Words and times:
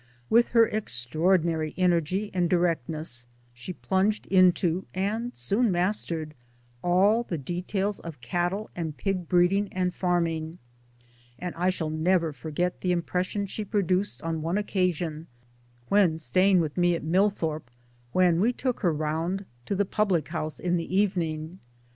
With 0.31 0.47
her 0.47 0.65
extraordinary 0.67 1.75
energy 1.77 2.31
and 2.33 2.49
directness 2.49 3.27
she 3.53 3.71
plunged 3.73 4.25
into 4.25 4.87
and 4.95 5.35
soon 5.37 5.71
mastered 5.71 6.33
1 6.81 6.91
all 6.91 7.21
the 7.23 7.37
details 7.37 7.99
of 7.99 8.19
cattle 8.19 8.71
and 8.75 8.97
pig 8.97 9.29
breeding 9.29 9.71
and 9.71 9.93
farming; 9.93 10.57
and 11.37 11.53
I 11.53 11.69
shall 11.69 11.91
never 11.91 12.33
forget 12.33 12.81
the 12.81 12.91
impression 12.91 13.45
she 13.45 13.63
produced 13.63 14.23
on 14.23 14.41
one 14.41 14.57
occasion 14.57 15.27
when 15.87 16.17
staying 16.17 16.61
with 16.61 16.77
me 16.77 16.95
at 16.95 17.03
Millthorpe, 17.03 17.69
when 18.11 18.41
we 18.41 18.53
took' 18.53 18.79
her 18.79 18.91
round 18.91 19.45
to 19.67 19.75
the 19.75 19.85
public 19.85 20.29
ho 20.29 20.45
use 20.45 20.59
in 20.59 20.77
the 20.77 20.97
evening. 20.97 21.59